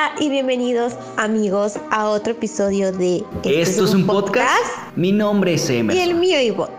[0.00, 4.96] Hola y bienvenidos amigos a otro episodio de ¿Esto es un podcast?
[4.96, 5.94] Mi nombre es Emer.
[5.94, 6.72] Y el mío Ivonne.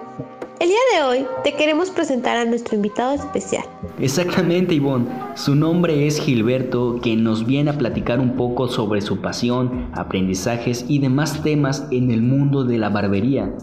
[0.59, 3.63] El día de hoy te queremos presentar a nuestro invitado especial.
[3.99, 5.05] Exactamente Ivonne.
[5.35, 10.85] Su nombre es Gilberto, quien nos viene a platicar un poco sobre su pasión, aprendizajes
[10.87, 13.53] y demás temas en el mundo de la barbería.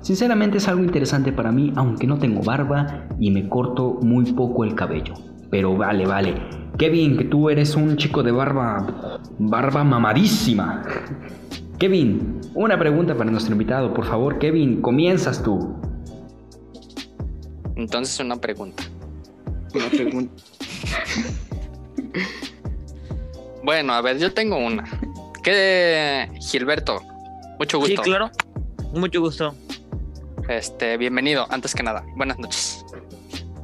[0.00, 4.62] Sinceramente es algo interesante para mí, aunque no tengo barba y me corto muy poco
[4.62, 5.14] el cabello.
[5.50, 6.34] Pero vale, vale.
[6.78, 9.20] Kevin, que tú eres un chico de barba.
[9.38, 10.82] barba mamadísima.
[11.78, 13.92] Kevin, una pregunta para nuestro invitado.
[13.92, 15.76] Por favor, Kevin, comienzas tú.
[17.76, 18.82] Entonces, una pregunta.
[19.74, 20.32] Una pregunta.
[23.62, 24.84] bueno, a ver, yo tengo una.
[25.42, 27.02] ¿Qué, Gilberto?
[27.58, 28.02] Mucho gusto.
[28.02, 28.30] Sí, claro.
[28.94, 29.54] Mucho gusto.
[30.48, 32.04] Este, bienvenido, antes que nada.
[32.16, 32.84] Buenas noches.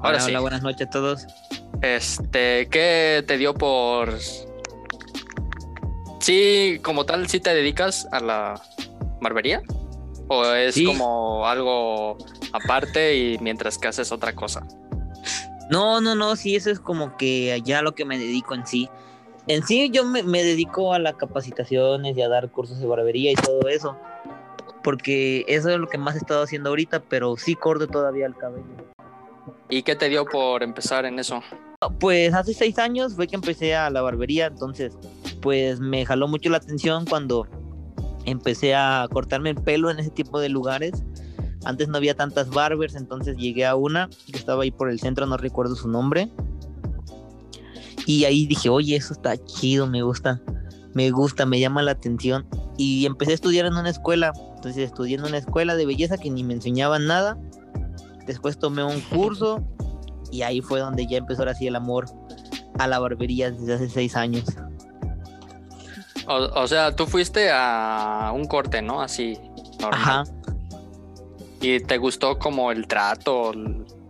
[0.01, 0.30] Ahora sí.
[0.30, 1.26] Hola, buenas noches a todos.
[1.83, 4.16] Este, ¿qué te dio por...
[6.21, 8.63] Sí, como tal, sí te dedicas a la
[9.21, 9.63] barbería?
[10.29, 12.16] ¿O es como algo
[12.53, 14.65] aparte y mientras que haces otra cosa?
[15.69, 18.88] No, no, no, sí, eso es como que ya lo que me dedico en sí.
[19.49, 23.33] En sí yo me, me dedico a las capacitaciones y a dar cursos de barbería
[23.33, 23.97] y todo eso.
[24.85, 28.37] Porque eso es lo que más he estado haciendo ahorita, pero sí corto todavía el
[28.37, 28.91] cabello.
[29.68, 31.40] ¿Y qué te dio por empezar en eso?
[31.98, 34.96] Pues hace seis años fue que empecé a la barbería, entonces
[35.40, 37.48] pues me jaló mucho la atención cuando
[38.24, 41.02] empecé a cortarme el pelo en ese tipo de lugares.
[41.65, 45.26] Antes no había tantas barbers, entonces llegué a una que estaba ahí por el centro,
[45.26, 46.30] no recuerdo su nombre.
[48.07, 50.40] Y ahí dije, oye, eso está chido, me gusta,
[50.93, 52.46] me gusta, me llama la atención.
[52.76, 56.30] Y empecé a estudiar en una escuela, entonces estudié en una escuela de belleza que
[56.30, 57.38] ni me enseñaban nada.
[58.26, 59.62] Después tomé un curso
[60.30, 62.06] y ahí fue donde ya empezó así el amor
[62.79, 64.44] a la barbería desde hace seis años.
[66.26, 69.02] O, sea, tú fuiste a un corte, ¿no?
[69.02, 69.38] Así.
[69.82, 70.24] Ajá.
[71.60, 73.52] ¿Y te gustó como el trato,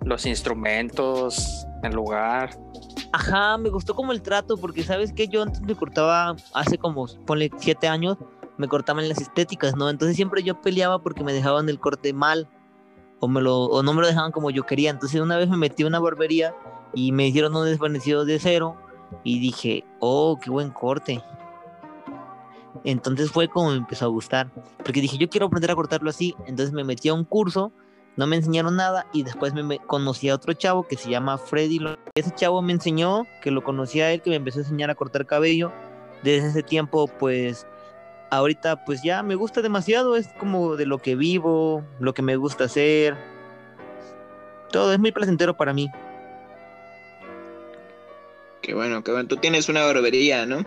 [0.05, 2.51] los instrumentos, el lugar?
[3.13, 7.07] Ajá, me gustó como el trato, porque sabes que yo antes me cortaba, hace como,
[7.27, 8.17] ponle siete años,
[8.57, 9.91] me cortaban las estéticas, ¿no?
[9.91, 12.49] Entonces siempre yo peleaba porque me dejaban el corte mal
[13.23, 14.91] o, me lo, o no me lo dejaban como yo quería.
[14.91, 16.53] Entonces una vez me metí a una barbería
[16.93, 18.77] y me hicieron un desvanecido de cero
[19.23, 21.23] y dije, oh, qué buen corte.
[22.83, 24.51] Entonces fue como me empezó a gustar,
[24.85, 26.35] porque dije, yo quiero aprender a cortarlo así.
[26.47, 27.71] Entonces me metí a un curso,
[28.17, 31.79] no me enseñaron nada y después me, conocí a otro chavo que se llama Freddy.
[32.17, 34.97] Ese chavo me enseñó, que lo conocía a él, que me empezó a enseñar a
[34.97, 35.71] cortar cabello.
[36.25, 37.69] Desde ese tiempo, pues
[38.33, 42.37] ahorita pues ya me gusta demasiado, es como de lo que vivo, lo que me
[42.37, 43.15] gusta hacer.
[44.71, 45.91] Todo es muy placentero para mí.
[48.63, 49.29] Qué bueno, qué bueno.
[49.29, 50.65] Tú tienes una barbería, ¿no?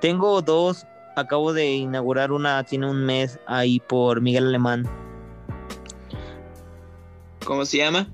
[0.00, 0.86] Tengo dos.
[1.16, 4.88] Acabo de inaugurar una, tiene un mes ahí por Miguel Alemán.
[7.44, 8.08] ¿Cómo se llama?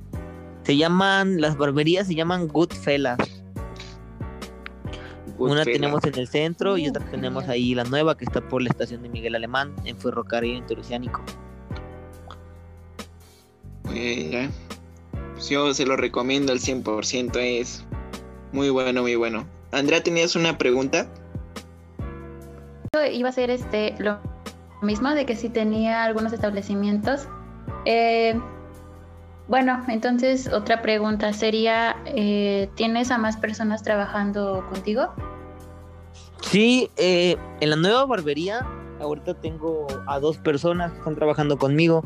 [0.64, 3.41] Se llaman, las barberías se llaman Goodfellas.
[5.38, 8.68] Una tenemos en el centro y otra tenemos ahí la nueva que está por la
[8.68, 11.22] estación de Miguel Alemán en Ferrocarril Interoceánico.
[13.94, 14.48] Eh,
[15.48, 17.84] yo se lo recomiendo al 100%, es
[18.52, 19.46] muy bueno, muy bueno.
[19.72, 21.08] Andrea, ¿tenías una pregunta?
[23.10, 24.18] Iba a ser este, lo
[24.82, 27.26] mismo, de que si tenía algunos establecimientos.
[27.84, 28.38] Eh,
[29.48, 35.12] bueno, entonces otra pregunta sería, eh, ¿tienes a más personas trabajando contigo?
[36.42, 38.66] Sí, eh, en la nueva barbería
[39.00, 42.04] ahorita tengo a dos personas que están trabajando conmigo.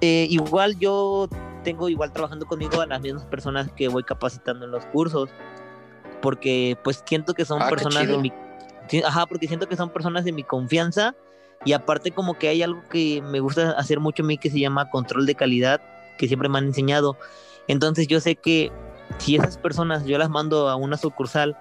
[0.00, 1.28] Eh, igual yo
[1.62, 5.30] tengo igual trabajando conmigo a las mismas personas que voy capacitando en los cursos,
[6.22, 8.32] porque pues siento que son ah, personas de mi,
[9.04, 11.14] ajá, porque siento que son personas de mi confianza
[11.64, 14.60] y aparte como que hay algo que me gusta hacer mucho a mí que se
[14.60, 15.80] llama control de calidad,
[16.16, 17.16] que siempre me han enseñado.
[17.68, 18.72] Entonces yo sé que
[19.18, 21.56] si esas personas yo las mando a una sucursal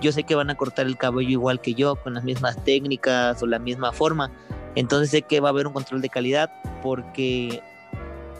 [0.00, 3.42] yo sé que van a cortar el cabello igual que yo, con las mismas técnicas
[3.42, 4.30] o la misma forma.
[4.74, 6.50] Entonces sé que va a haber un control de calidad
[6.82, 7.62] porque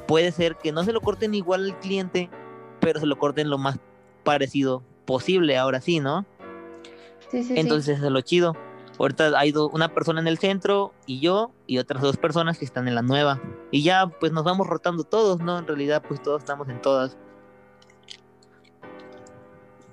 [0.06, 2.30] puede ser que no se lo corten igual al cliente,
[2.80, 3.78] pero se lo corten lo más
[4.22, 6.26] parecido posible, ahora sí, ¿no?
[7.30, 8.54] Sí, sí, Entonces es lo chido.
[8.98, 12.88] Ahorita hay una persona en el centro y yo y otras dos personas que están
[12.88, 13.40] en la nueva.
[13.70, 15.58] Y ya pues nos vamos rotando todos, ¿no?
[15.58, 17.16] En realidad pues todos estamos en todas.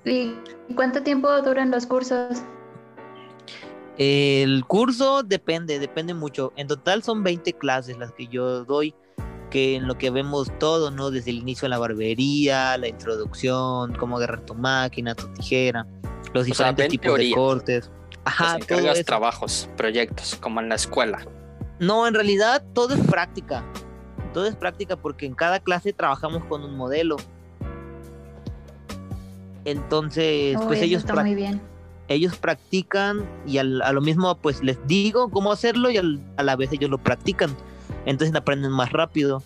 [0.04, 0.34] ¿Y
[0.74, 2.42] cuánto tiempo duran los cursos?
[3.96, 6.52] El curso depende, depende mucho.
[6.56, 8.94] En total son 20 clases las que yo doy,
[9.50, 11.10] que en lo que vemos todo, ¿no?
[11.10, 15.86] Desde el inicio de la barbería, la introducción, cómo agarrar tu máquina, tu tijera,
[16.32, 17.90] los diferentes tipos de cortes.
[18.24, 19.06] Ajá, Pues todo encargas eso.
[19.06, 21.26] trabajos, proyectos, como en la escuela.
[21.78, 23.62] No, en realidad todo es práctica.
[24.32, 27.16] Todo es práctica porque en cada clase trabajamos con un modelo.
[29.64, 31.60] Entonces, Uy, pues ellos, está prac- muy bien.
[32.08, 36.42] ellos practican y al- a lo mismo pues les digo cómo hacerlo y al- a
[36.42, 37.50] la vez ellos lo practican.
[38.06, 39.42] Entonces aprenden más rápido.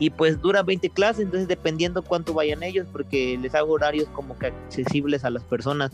[0.00, 4.36] Y pues dura 20 clases, entonces dependiendo cuánto vayan ellos, porque les hago horarios como
[4.38, 5.92] que accesibles a las personas.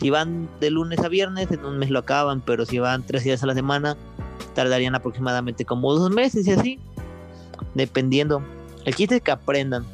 [0.00, 3.24] Si van de lunes a viernes, en un mes lo acaban, pero si van tres
[3.24, 3.96] días a la semana,
[4.54, 6.78] tardarían aproximadamente como dos meses y así,
[7.74, 8.42] dependiendo.
[8.84, 9.84] El chiste es que aprendan.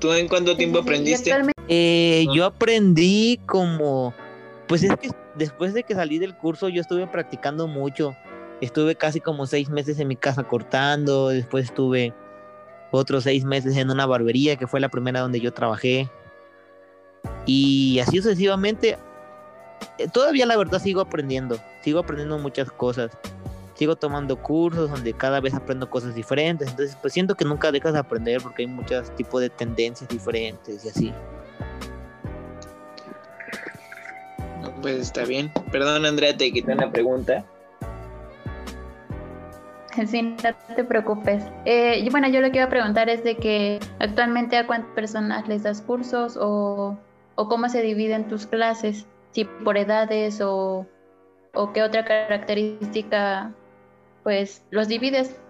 [0.00, 1.32] ¿Tú en cuánto tiempo aprendiste?
[1.68, 4.12] Eh, yo aprendí como,
[4.66, 8.16] pues es que después de que salí del curso yo estuve practicando mucho.
[8.60, 12.14] Estuve casi como seis meses en mi casa cortando, después estuve
[12.92, 16.08] otros seis meses en una barbería que fue la primera donde yo trabajé.
[17.46, 18.98] Y así sucesivamente.
[19.98, 23.10] Eh, Todavía la verdad sigo aprendiendo, sigo aprendiendo muchas cosas.
[23.74, 26.70] Sigo tomando cursos donde cada vez aprendo cosas diferentes.
[26.70, 30.84] Entonces, pues siento que nunca dejas de aprender porque hay muchos tipos de tendencias diferentes
[30.84, 31.12] y así.
[34.60, 35.50] No, Pues está bien.
[35.72, 37.44] Perdón, Andrea, te quité una pregunta.
[40.06, 41.44] Sí, no te preocupes.
[41.64, 44.90] Eh, y bueno, yo lo que iba a preguntar es de que actualmente a cuántas
[44.92, 46.96] personas les das cursos o,
[47.34, 50.86] o cómo se dividen tus clases, si por edades o,
[51.54, 53.54] o qué otra característica
[54.22, 55.40] pues los divides.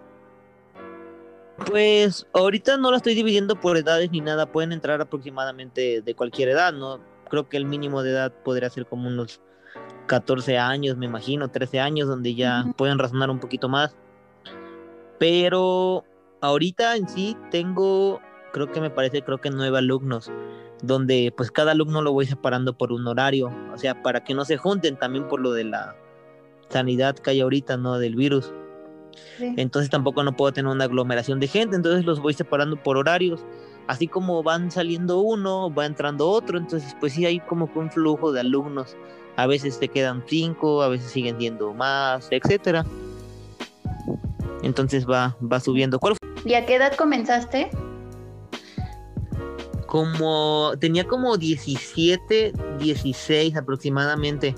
[1.67, 6.49] Pues ahorita no la estoy dividiendo por edades ni nada, pueden entrar aproximadamente de cualquier
[6.49, 7.01] edad, ¿no?
[7.29, 9.41] Creo que el mínimo de edad podría ser como unos
[10.07, 13.95] 14 años, me imagino, 13 años, donde ya pueden razonar un poquito más.
[15.19, 16.05] Pero
[16.41, 18.21] ahorita en sí tengo,
[18.53, 20.31] creo que me parece, creo que nueve alumnos,
[20.83, 24.45] donde pues cada alumno lo voy separando por un horario, o sea, para que no
[24.45, 25.97] se junten también por lo de la
[26.69, 27.99] sanidad que hay ahorita, ¿no?
[27.99, 28.53] Del virus
[29.37, 29.53] Sí.
[29.59, 33.45] entonces tampoco no puedo tener una aglomeración de gente, entonces los voy separando por horarios,
[33.87, 37.91] así como van saliendo uno, va entrando otro, entonces pues sí hay como que un
[37.91, 38.97] flujo de alumnos,
[39.37, 42.87] a veces te quedan cinco, a veces siguen siendo más, etcétera.
[44.63, 45.99] Entonces va, va subiendo.
[45.99, 46.17] ¿Cuál?
[46.45, 47.71] ¿Y a qué edad comenzaste?
[49.93, 54.55] Como tenía como 17, 16 aproximadamente.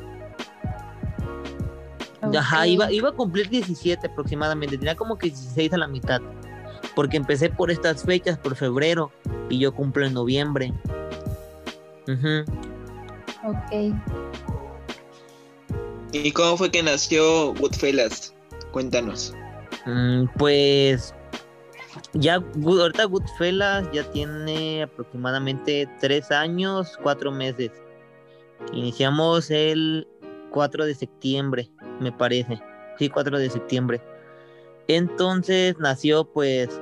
[2.39, 6.21] Ajá, iba, iba a cumplir 17 aproximadamente, tenía como que 16 a la mitad,
[6.95, 9.11] porque empecé por estas fechas, por febrero,
[9.51, 10.73] y yo cumplo en noviembre.
[12.07, 12.45] Ujú.
[13.43, 13.93] Ok.
[16.13, 18.33] ¿Y cómo fue que nació Goodfellas?
[18.71, 19.35] Cuéntanos.
[19.85, 21.13] Mm, pues
[22.15, 27.71] ya ahorita Goodfellas ya tiene aproximadamente tres años, cuatro meses.
[28.73, 30.07] Iniciamos el
[30.51, 31.71] 4 de septiembre,
[32.01, 32.61] me parece.
[32.99, 34.01] Sí, 4 de septiembre.
[34.87, 36.81] Entonces nació pues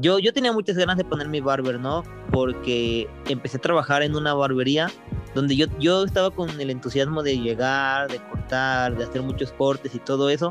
[0.00, 2.02] yo, yo tenía muchas ganas de poner mi barber, ¿no?
[2.32, 4.90] Porque empecé a trabajar en una barbería
[5.34, 9.94] donde yo, yo estaba con el entusiasmo de llegar, de cortar, de hacer muchos cortes
[9.94, 10.50] y todo eso,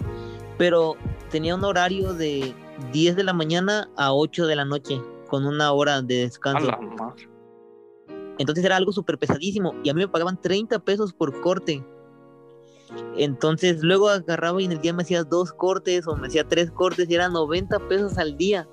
[0.58, 0.96] pero
[1.30, 2.54] tenía un horario de
[2.92, 6.68] 10 de la mañana a 8 de la noche, con una hora de A descanso.
[6.68, 7.30] la madre.
[8.40, 11.86] Entonces era algo súper pesadísimo y a mí me pagaban 30 pesos por corte.
[13.16, 16.72] Entonces luego agarraba y en el día me hacía dos cortes o me hacía tres
[16.72, 18.68] cortes y eran 90 pesos al día.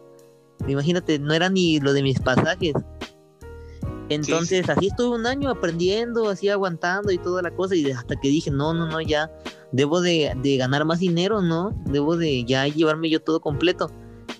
[0.66, 2.74] Imagínate, no era ni lo de mis pasajes.
[4.08, 8.28] Entonces así estuve un año aprendiendo, así aguantando y toda la cosa y hasta que
[8.28, 9.30] dije, no, no, no, ya
[9.72, 11.72] debo de, de ganar más dinero, ¿no?
[11.86, 13.90] Debo de ya llevarme yo todo completo.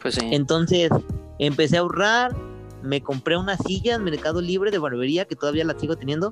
[0.02, 0.28] Pues sí.
[0.30, 0.90] Entonces
[1.38, 2.36] empecé a ahorrar,
[2.82, 6.30] me compré una silla en Mercado Libre de barbería que todavía la sigo teniendo.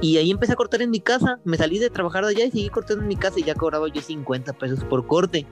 [0.00, 1.40] Y ahí empecé a cortar en mi casa.
[1.44, 3.86] Me salí de trabajar de allá y seguí cortando en mi casa y ya cobraba
[3.88, 5.46] yo 50 pesos por corte.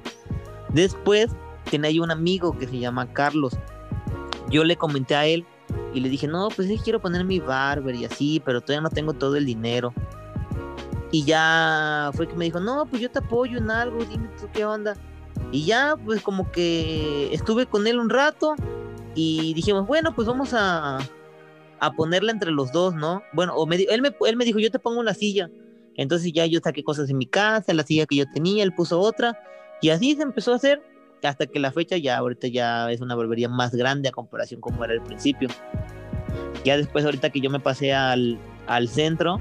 [0.73, 1.29] Después
[1.71, 3.59] tenía yo un amigo que se llama Carlos.
[4.49, 5.45] Yo le comenté a él
[5.93, 8.91] y le dije, no, pues sí quiero poner mi barber y así, pero todavía no
[8.91, 9.93] tengo todo el dinero.
[11.11, 14.49] Y ya fue que me dijo, no, pues yo te apoyo en algo, dime tú
[14.53, 14.95] qué onda.
[15.53, 18.55] Y ya, pues como que estuve con él un rato
[19.15, 20.99] y dijimos, bueno, pues vamos a,
[21.81, 23.23] a ponerla entre los dos, ¿no?
[23.33, 25.50] Bueno, o me, él, me, él me dijo, yo te pongo una silla.
[25.97, 29.00] Entonces ya yo saqué cosas en mi casa, la silla que yo tenía, él puso
[29.00, 29.38] otra.
[29.81, 30.83] Y así se empezó a hacer
[31.23, 34.85] hasta que la fecha ya ahorita ya es una barbería más grande a comparación como
[34.85, 35.49] era al principio.
[36.65, 39.41] Ya después ahorita que yo me pasé al, al centro,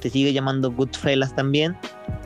[0.00, 1.76] se sigue llamando Goodfellas también,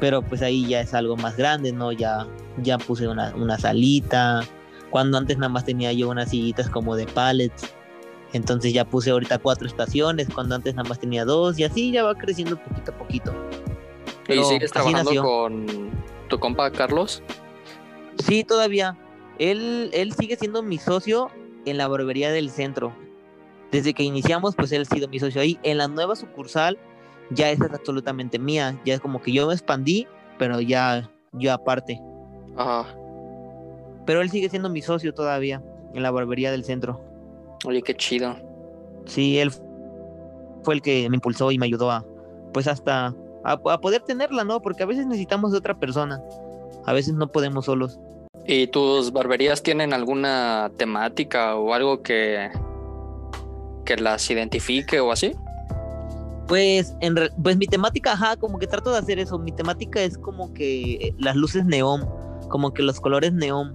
[0.00, 1.92] pero pues ahí ya es algo más grande, ¿no?
[1.92, 2.26] Ya,
[2.62, 4.42] ya puse una, una salita,
[4.90, 7.74] cuando antes nada más tenía yo unas sillitas como de pallets,
[8.32, 12.02] entonces ya puse ahorita cuatro estaciones, cuando antes nada más tenía dos, y así ya
[12.02, 13.34] va creciendo poquito a poquito.
[14.28, 15.90] ¿Y sigues trabajando con
[16.28, 17.22] tu compa Carlos?
[18.18, 18.96] Sí, todavía.
[19.38, 21.30] Él, él sigue siendo mi socio
[21.64, 22.94] en la barbería del centro.
[23.70, 25.58] Desde que iniciamos, pues él ha sido mi socio ahí.
[25.62, 26.78] En la nueva sucursal,
[27.30, 28.78] ya esa es absolutamente mía.
[28.84, 30.06] Ya es como que yo me expandí,
[30.38, 32.00] pero ya yo aparte.
[32.56, 32.86] Ajá.
[34.06, 35.62] Pero él sigue siendo mi socio todavía
[35.94, 37.00] en la barbería del centro.
[37.64, 38.36] Oye, qué chido.
[39.06, 39.52] Sí, él
[40.62, 42.04] fue el que me impulsó y me ayudó a,
[42.52, 43.14] pues hasta
[43.44, 44.60] a, poder tenerla, ¿no?
[44.60, 46.20] Porque a veces necesitamos de otra persona.
[46.84, 47.98] A veces no podemos solos.
[48.46, 52.50] ¿Y tus barberías tienen alguna temática o algo que,
[53.84, 55.32] que las identifique o así?
[56.52, 59.38] Pues, en pues mi temática, ajá, como que trato de hacer eso.
[59.38, 62.06] Mi temática es como que las luces neón,
[62.50, 63.74] como que los colores neón.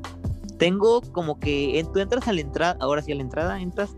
[0.59, 3.95] Tengo como que tú entras a la entrada, ahora sí a la entrada entras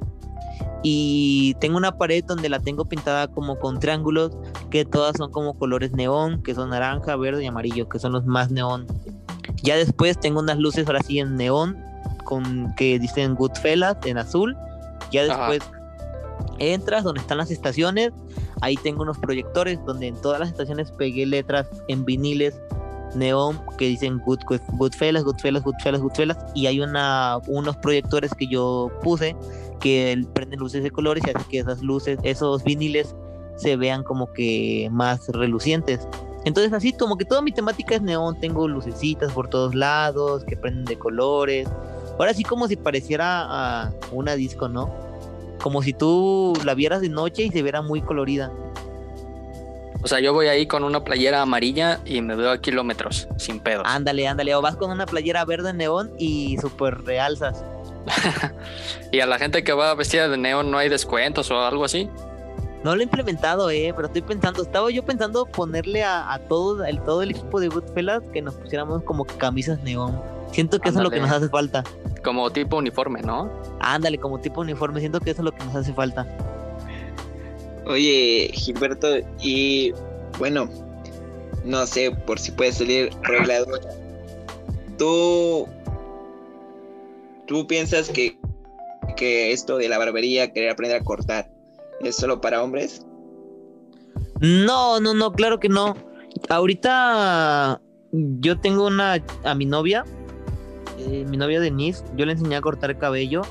[0.81, 4.31] y tengo una pared donde la tengo pintada como con triángulos
[4.69, 8.25] que todas son como colores neón, que son naranja, verde y amarillo, que son los
[8.25, 8.87] más neón.
[9.61, 11.77] Ya después tengo unas luces ahora sí en neón
[12.23, 14.55] con que dicen Goodfellas en azul.
[15.11, 15.59] Ya después
[16.59, 18.11] entras donde están las estaciones,
[18.61, 22.59] ahí tengo unos proyectores donde en todas las estaciones pegué letras en viniles
[23.15, 28.47] neón que dicen good, good, Goodfellas, Goodfellas, Goodfellas, Goodfellas y hay una, unos proyectores que
[28.47, 29.35] yo puse
[29.79, 33.15] que prenden luces de colores y hace que esas luces, esos viniles
[33.55, 36.07] se vean como que más relucientes.
[36.45, 40.55] Entonces así como que toda mi temática es neón, tengo lucecitas por todos lados que
[40.55, 41.67] prenden de colores.
[42.17, 43.45] Ahora sí como si pareciera
[43.85, 45.08] a una disco, ¿no?
[45.61, 48.51] Como si tú la vieras de noche y se viera muy colorida.
[50.01, 53.59] O sea, yo voy ahí con una playera amarilla y me veo a kilómetros, sin
[53.59, 53.83] pedos.
[53.85, 54.55] Ándale, ándale.
[54.55, 57.65] O vas con una playera verde neón y súper realzas.
[59.11, 62.09] ¿Y a la gente que va vestida de neón no hay descuentos o algo así?
[62.83, 67.01] No lo he implementado, eh, pero estoy pensando, estaba yo pensando ponerle a, todo, el,
[67.01, 70.38] todo el equipo de Goodfellas que nos pusiéramos como camisas neón.
[70.51, 71.83] Siento que eso es lo que nos hace falta.
[72.23, 73.51] Como tipo uniforme, ¿no?
[73.79, 74.99] Ándale, como tipo uniforme.
[74.99, 76.27] Siento que eso es lo que nos hace falta.
[77.85, 79.07] Oye, Gilberto,
[79.41, 79.93] y
[80.37, 80.69] bueno,
[81.65, 83.79] no sé por si puede salir regulador.
[84.97, 85.67] ¿Tú,
[87.47, 88.37] tú piensas que,
[89.15, 91.49] que esto de la barbería, querer aprender a cortar,
[92.01, 93.05] es solo para hombres?
[94.39, 95.95] No, no, no, claro que no.
[96.49, 100.05] Ahorita yo tengo una a mi novia
[100.99, 103.41] eh, mi novia Denise, yo le enseñé a cortar cabello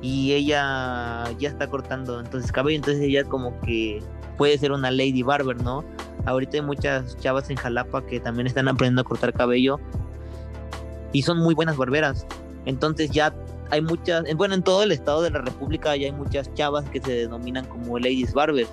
[0.00, 4.02] y ella ya está cortando entonces cabello, entonces ella como que
[4.38, 5.84] puede ser una lady barber, ¿no?
[6.24, 9.78] Ahorita hay muchas chavas en Jalapa que también están aprendiendo a cortar cabello
[11.12, 12.26] y son muy buenas barberas.
[12.64, 13.34] Entonces ya
[13.70, 17.00] hay muchas, bueno, en todo el estado de la República ya hay muchas chavas que
[17.00, 18.70] se denominan como ladies barbers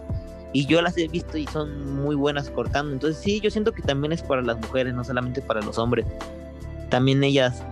[0.54, 2.94] y yo las he visto y son muy buenas cortando.
[2.94, 6.06] Entonces sí, yo siento que también es para las mujeres, no solamente para los hombres
[6.92, 7.64] también ellas,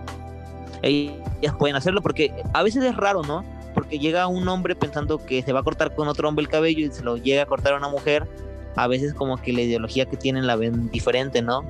[0.82, 3.44] ellas pueden hacerlo porque a veces es raro, ¿no?
[3.74, 6.86] Porque llega un hombre pensando que se va a cortar con otro hombre el cabello
[6.86, 8.26] y se lo llega a cortar a una mujer,
[8.76, 11.64] a veces como que la ideología que tienen la ven diferente, ¿no?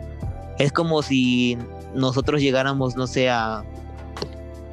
[0.58, 1.58] Es como si
[1.94, 3.64] nosotros llegáramos, no sé, a,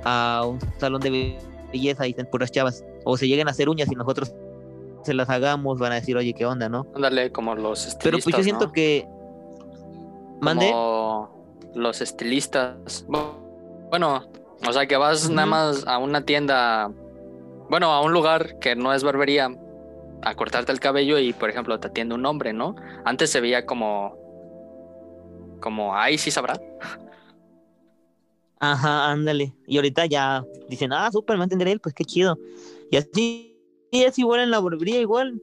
[0.04, 1.38] a un salón de
[1.72, 4.34] belleza y estén puras chavas, o se lleguen a hacer uñas y nosotros
[5.04, 6.86] se las hagamos, van a decir, oye, ¿qué onda, no?
[6.94, 9.08] Ándale, como los estilistas, Pero pues yo siento que...
[10.42, 10.72] ¿Mande?
[11.74, 13.06] los estilistas.
[13.08, 13.47] Bueno,
[13.92, 16.92] o sea que vas nada más a una tienda,
[17.70, 19.50] bueno, a un lugar que no es barbería,
[20.24, 22.76] a cortarte el cabello y, por ejemplo, te atiende un hombre, ¿no?
[23.06, 24.18] Antes se veía como,
[25.62, 26.60] como, ay, sí sabrá.
[28.60, 29.54] Ajá, ándale.
[29.68, 32.38] Y ahorita ya dicen, ah, súper, me entenderé él, pues qué chido.
[32.90, 33.54] Y así
[33.92, 35.40] y es igual en la barbería, igual.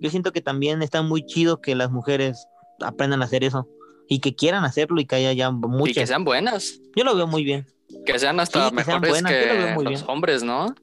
[0.00, 2.46] Yo siento que también está muy chido que las mujeres
[2.80, 3.68] aprendan a hacer eso
[4.08, 5.90] y que quieran hacerlo y que haya ya muchas.
[5.90, 6.80] Y que sean buenas.
[6.96, 7.66] Yo lo veo muy bien.
[8.06, 10.74] Que sean hasta mejores que los hombres, ¿no?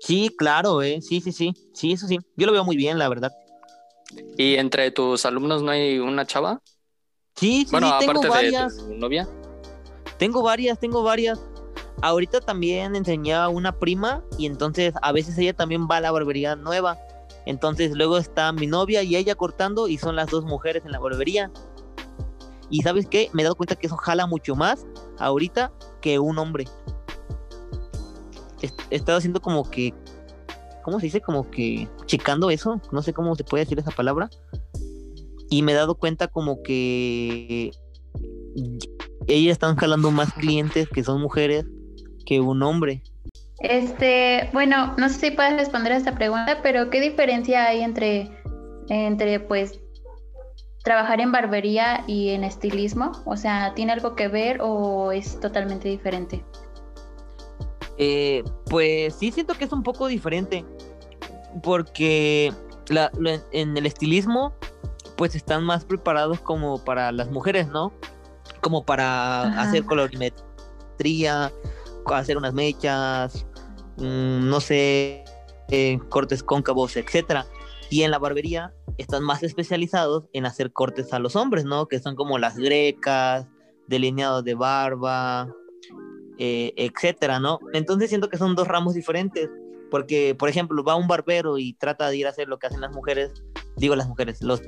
[0.00, 1.00] Sí, claro, eh.
[1.00, 1.54] Sí, sí, sí.
[1.72, 2.18] Sí, eso sí.
[2.36, 3.32] Yo lo veo muy bien, la verdad.
[4.36, 6.60] ¿Y entre tus alumnos no hay una chava?
[7.36, 8.88] Sí, sí, bueno, tengo aparte varias.
[8.88, 9.28] de novia.
[10.18, 11.40] Tengo varias, tengo varias.
[12.02, 16.10] Ahorita también enseñé a una prima y entonces a veces ella también va a la
[16.10, 16.98] barbería nueva.
[17.46, 20.98] Entonces luego está mi novia y ella cortando y son las dos mujeres en la
[20.98, 21.50] barbería.
[22.70, 24.86] Y sabes qué, me he dado cuenta que eso jala mucho más
[25.18, 26.64] ahorita que un hombre.
[28.90, 29.94] He estado haciendo como que,
[30.82, 31.20] ¿cómo se dice?
[31.20, 34.28] Como que checando eso, no sé cómo se puede decir esa palabra.
[35.50, 37.70] Y me he dado cuenta como que
[39.26, 41.64] ellas están jalando más clientes que son mujeres
[42.26, 43.02] que un hombre.
[43.60, 48.30] Este, bueno, no sé si puedes responder a esta pregunta, pero ¿qué diferencia hay entre,
[48.88, 49.80] entre pues,
[50.88, 53.12] trabajar en barbería y en estilismo?
[53.26, 56.42] O sea, ¿tiene algo que ver o es totalmente diferente?
[57.98, 60.64] Eh, pues sí siento que es un poco diferente
[61.62, 62.54] porque
[63.52, 64.54] en el estilismo
[65.18, 67.92] pues están más preparados como para las mujeres, ¿no?
[68.62, 71.52] Como para hacer colorimetría,
[72.06, 73.44] hacer unas mechas,
[73.98, 75.22] mm, no sé,
[75.68, 77.44] eh, cortes cóncavos, etcétera.
[77.90, 81.86] Y en la barbería están más especializados en hacer cortes a los hombres, ¿no?
[81.86, 83.46] Que son como las grecas,
[83.86, 85.52] delineados de barba,
[86.38, 87.58] eh, etcétera, ¿no?
[87.72, 89.48] Entonces siento que son dos ramos diferentes.
[89.90, 92.80] Porque, por ejemplo, va un barbero y trata de ir a hacer lo que hacen
[92.80, 93.32] las mujeres,
[93.76, 94.60] digo las mujeres, los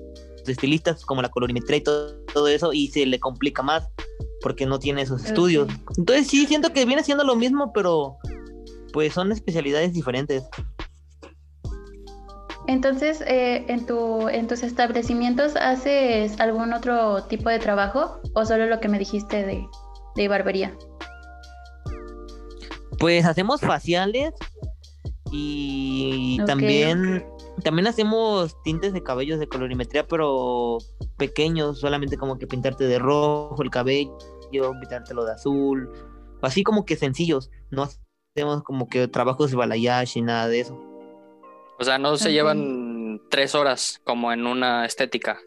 [0.47, 3.89] estilistas, como la colorimetría y todo, eso, y se le complica más
[4.41, 5.69] porque no tiene esos estudios.
[5.97, 8.17] Entonces sí, siento que viene siendo lo mismo, pero
[8.93, 10.45] pues son especialidades diferentes.
[12.67, 18.67] Entonces, eh, ¿en, tu, ¿en tus establecimientos haces algún otro tipo de trabajo o solo
[18.67, 19.67] lo que me dijiste de,
[20.17, 20.77] de barbería?
[22.99, 24.33] Pues hacemos faciales
[25.33, 27.25] y también,
[27.65, 30.79] también hacemos tintes de cabellos de colorimetría, pero
[31.17, 34.19] pequeños, solamente como que pintarte de rojo el cabello,
[34.51, 35.91] pintártelo de azul,
[36.43, 37.89] así como que sencillos, no
[38.35, 40.90] hacemos como que trabajos de balayage y nada de eso.
[41.81, 45.41] O sea, no se llevan tres horas como en una estética.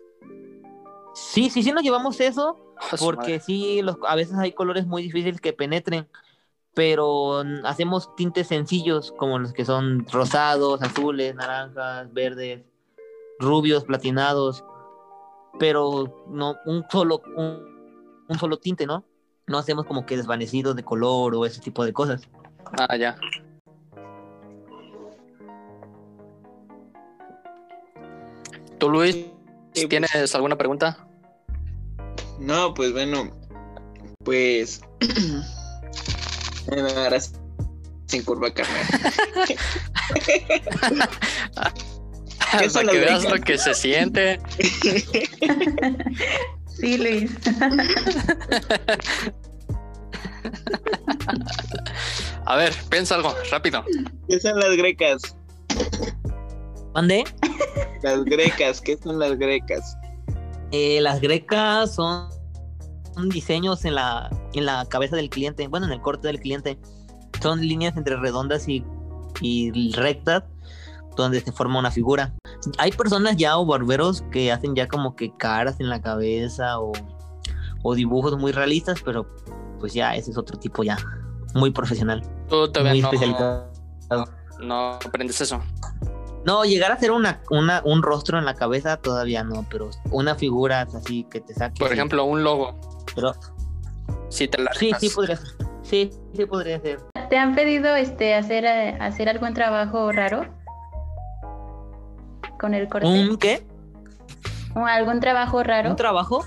[1.14, 5.40] Sí, sí, sí nos llevamos eso, porque sí, los, a veces hay colores muy difíciles
[5.40, 6.08] que penetren
[6.74, 12.64] pero hacemos tintes sencillos como los que son rosados, azules, naranjas, verdes,
[13.40, 14.64] rubios, platinados,
[15.60, 19.06] pero no un solo un, solo tinte, ¿no?
[19.46, 22.28] No hacemos como que desvanecidos de color o ese tipo de cosas.
[22.78, 23.18] Ah, ya.
[28.84, 29.16] ¿Tú, Luis,
[29.74, 31.08] pues tienes alguna pregunta?
[32.38, 33.32] No, pues bueno,
[34.26, 34.82] pues
[36.98, 37.18] Ahora
[38.08, 38.86] sin curva carnal.
[42.74, 44.42] Para que veas lo que se siente.
[46.78, 47.32] sí, Luis.
[52.46, 53.86] A ver, piensa algo, rápido.
[54.28, 55.22] ¿Qué son las grecas?
[56.94, 57.24] ¿Mande?
[58.02, 59.98] Las grecas, ¿qué son las grecas?
[60.72, 62.30] Eh, las grecas son
[63.30, 66.80] diseños en la, en la cabeza del cliente, bueno, en el corte del cliente.
[67.42, 68.84] Son líneas entre redondas y,
[69.42, 70.44] y rectas
[71.16, 72.34] donde se forma una figura.
[72.78, 76.92] Hay personas ya o barberos que hacen ya como que caras en la cabeza o,
[77.84, 79.28] o dibujos muy realistas, pero
[79.80, 80.98] pues ya ese es otro tipo ya,
[81.54, 82.24] muy profesional.
[82.50, 83.70] Tú todavía no, especializado.
[84.60, 85.62] No aprendes eso.
[86.46, 90.36] No, llegar a hacer una, una, un rostro en la cabeza todavía no, pero una
[90.36, 91.80] figura así que te saque.
[91.80, 92.76] Por ejemplo, un logo.
[93.16, 93.34] Pero
[94.30, 95.50] sí te Sí, sí podría ser.
[95.84, 97.00] Sí, sí podría ser.
[97.30, 100.46] ¿Te han pedido este hacer eh, hacer algún trabajo raro?
[102.60, 103.08] Con el corte.
[103.08, 103.66] ¿Un qué?
[104.76, 105.92] ¿O algún trabajo raro?
[105.92, 106.44] ¿Un trabajo?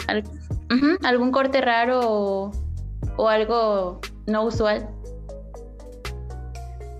[1.04, 2.52] ¿Algún corte raro o,
[3.16, 4.88] o algo no usual?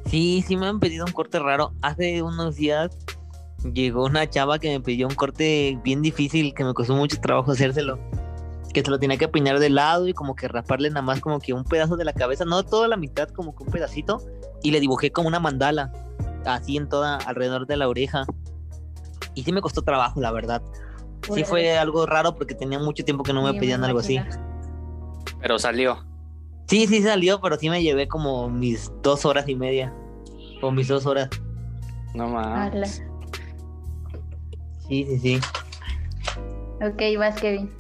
[0.07, 1.73] Sí, sí me han pedido un corte raro.
[1.83, 2.97] Hace unos días
[3.73, 7.53] llegó una chava que me pidió un corte bien difícil, que me costó mucho trabajo
[7.53, 7.99] hacérselo.
[8.73, 11.41] Que se lo tenía que peinar de lado y como que raparle nada más como
[11.41, 14.21] que un pedazo de la cabeza, no toda la mitad, como que un pedacito.
[14.63, 15.93] Y le dibujé como una mandala,
[16.45, 18.25] así en toda, alrededor de la oreja.
[19.35, 20.63] Y sí me costó trabajo, la verdad.
[21.35, 24.21] Sí fue algo raro porque tenía mucho tiempo que no me pedían algo así.
[25.41, 26.05] Pero salió.
[26.67, 29.95] Sí, sí salió, pero sí me llevé como mis dos horas y media.
[30.63, 31.29] O mis dos horas.
[32.15, 33.03] No más.
[34.89, 35.41] Sí, sí, sí.
[36.83, 37.71] Ok, vas, Kevin.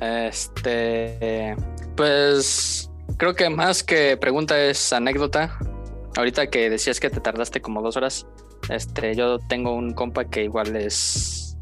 [0.00, 1.56] Este.
[1.96, 2.90] Pues.
[3.18, 5.58] Creo que más que pregunta es anécdota.
[6.16, 8.26] Ahorita que decías que te tardaste como dos horas.
[8.70, 11.58] Este, yo tengo un compa que igual es.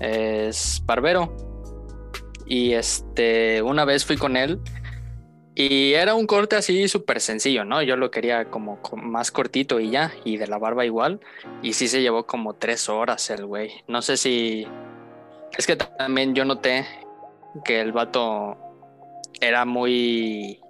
[0.00, 1.36] Es barbero.
[2.46, 4.60] Y este, una vez fui con él
[5.54, 7.82] y era un corte así súper sencillo, ¿no?
[7.82, 11.20] Yo lo quería como más cortito y ya, y de la barba igual.
[11.62, 13.82] Y sí se llevó como tres horas el güey.
[13.88, 14.66] No sé si...
[15.58, 16.86] Es que también yo noté
[17.64, 18.56] que el vato
[19.40, 20.60] era muy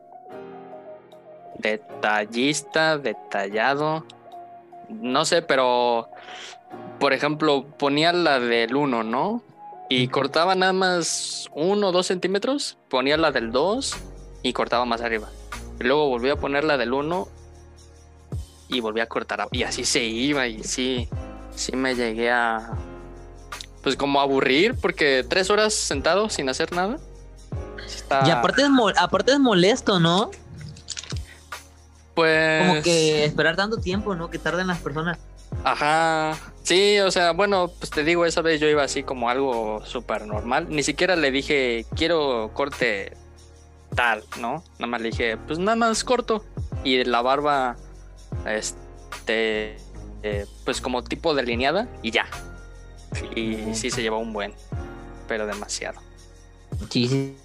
[1.59, 4.07] detallista, detallado.
[4.89, 6.09] No sé, pero
[6.99, 9.43] por ejemplo, ponía la del 1, ¿no?
[9.91, 14.11] Y cortaba nada más uno o dos centímetros, ponía la del 2
[14.43, 15.29] y cortaba más arriba.
[15.81, 17.29] Y luego volví a poner la del 1
[18.69, 19.49] y volví a cortar.
[19.53, 21.09] Y así se iba y sí,
[21.55, 22.71] sí me llegué a,
[23.83, 26.99] pues como aburrir, porque tres horas sentado sin hacer nada.
[28.27, 30.31] Y aparte es, aparte es molesto, ¿no?
[32.15, 32.67] Pues.
[32.67, 34.31] Como que esperar tanto tiempo, ¿no?
[34.31, 35.19] Que tarden las personas.
[35.65, 36.37] Ajá.
[36.63, 40.27] Sí, o sea, bueno, pues te digo, esa vez yo iba así como algo súper
[40.27, 40.67] normal.
[40.69, 43.17] Ni siquiera le dije, quiero corte
[43.95, 44.65] tal, ¿no?
[44.79, 46.45] Nada más le dije, pues nada más corto.
[46.85, 47.77] Y la barba,
[48.47, 49.77] este,
[50.23, 52.27] eh, pues como tipo delineada y ya.
[53.35, 54.55] Y sí se llevó un buen,
[55.29, 56.01] pero demasiado.
[56.91, 57.37] Sí, sí.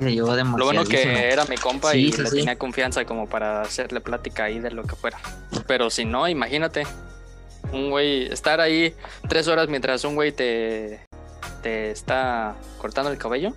[0.00, 0.58] Se llevó demasiado.
[0.58, 4.58] Lo bueno que era mi compa y le tenía confianza como para hacerle plática ahí
[4.58, 5.18] de lo que fuera.
[5.66, 6.84] Pero si no, imagínate,
[7.72, 8.94] un güey, estar ahí
[9.28, 11.06] tres horas mientras un güey te,
[11.62, 13.54] te está cortando el cabello.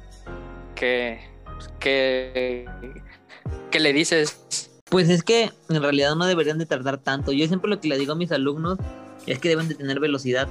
[0.75, 1.34] ¿Qué,
[1.79, 2.65] qué,
[3.71, 4.69] qué le dices?
[4.89, 7.31] Pues es que en realidad no deberían de tardar tanto.
[7.31, 8.77] Yo siempre lo que le digo a mis alumnos
[9.25, 10.47] es que deben de tener velocidad.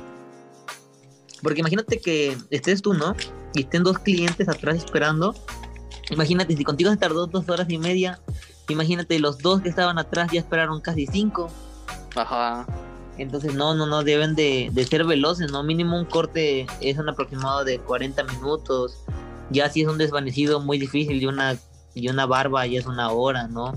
[1.42, 3.14] Porque imagínate que estés tú, ¿no?
[3.54, 5.34] Y estén dos clientes atrás esperando.
[6.10, 8.20] Imagínate, si contigo se tardó dos horas y media,
[8.68, 11.50] imagínate, los dos que estaban atrás ya esperaron casi cinco.
[12.16, 12.66] Ajá.
[13.16, 15.62] Entonces, no, no, no, deben de, de ser veloces, ¿no?
[15.62, 19.03] Mínimo un corte es un aproximado de 40 minutos.
[19.50, 21.56] Ya si es un desvanecido muy difícil y una,
[21.94, 23.74] y una barba ya es una hora, ¿no?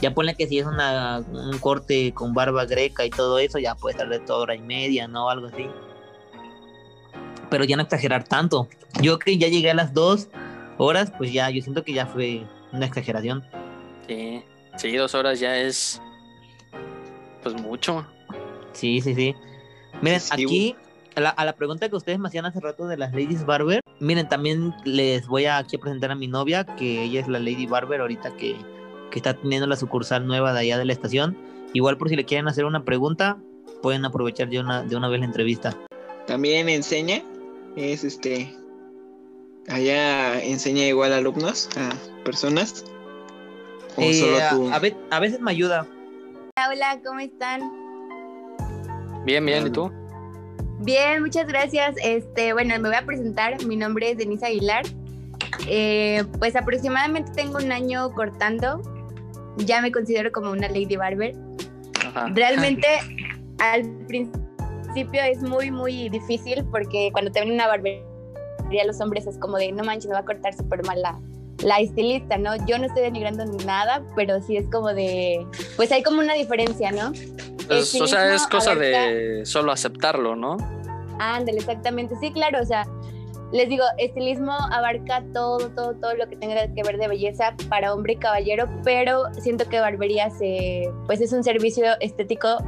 [0.00, 3.74] Ya ponle que si es una, un corte con barba greca y todo eso, ya
[3.74, 5.28] puede tardar toda hora y media, ¿no?
[5.28, 5.66] Algo así.
[7.50, 8.68] Pero ya no exagerar tanto.
[9.00, 10.28] Yo que ya llegué a las dos
[10.76, 13.44] horas, pues ya, yo siento que ya fue una exageración.
[14.06, 14.44] Sí,
[14.76, 16.00] sí, dos horas ya es
[17.42, 18.06] pues mucho.
[18.72, 19.34] Sí, sí, sí.
[20.02, 20.76] Miren, aquí
[21.18, 23.80] a la, a la, pregunta que ustedes me hacían hace rato de las Ladies Barber,
[24.00, 27.38] miren, también les voy a aquí a presentar a mi novia, que ella es la
[27.38, 28.56] Lady Barber ahorita que
[29.10, 31.36] que está teniendo la sucursal nueva de allá de la estación.
[31.72, 33.38] Igual por si le quieren hacer una pregunta,
[33.82, 35.76] pueden aprovechar de una, de una vez la entrevista.
[36.26, 37.22] También enseña,
[37.76, 38.54] es este,
[39.68, 41.92] allá enseña igual a alumnos, a
[42.24, 42.84] personas.
[43.96, 44.40] Eh,
[45.10, 45.86] a, veces me ayuda.
[46.56, 47.60] Hola, hola, ¿cómo están?
[49.24, 49.90] Bien, bien, ¿y tú?
[50.80, 51.96] Bien, muchas gracias.
[52.02, 53.64] Este, bueno, me voy a presentar.
[53.66, 54.84] Mi nombre es Denise Aguilar.
[55.66, 58.82] Eh, pues aproximadamente tengo un año cortando
[59.64, 61.34] ya me considero como una lady barber.
[62.34, 62.86] Realmente
[63.58, 68.04] al principio es muy, muy difícil porque cuando te ven una barbería
[68.86, 71.18] los hombres es como de, no manches, me va a cortar súper mal la,
[71.62, 72.54] la estilista, ¿no?
[72.66, 75.44] Yo no estoy denigrando ni nada, pero sí es como de,
[75.76, 77.12] pues hay como una diferencia, ¿no?
[77.66, 80.56] Pues, o sea, es cosa de solo aceptarlo, ¿no?
[81.18, 82.86] Ándale, exactamente, sí, claro, o sea,
[83.52, 87.94] les digo, estilismo abarca todo, todo, todo lo que tenga que ver de belleza para
[87.94, 92.58] hombre y caballero, pero siento que barbería se, pues es un servicio estético